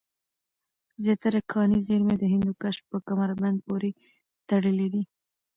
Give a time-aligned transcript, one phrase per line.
[1.03, 3.91] زیاتره کاني زېرمي د هندوکش په کمربند پورې
[4.49, 5.03] تړلې دی